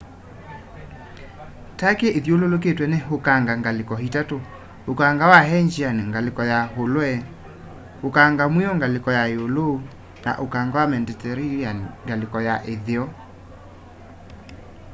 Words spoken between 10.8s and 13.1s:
wa mediterranean ngaliko ya itheo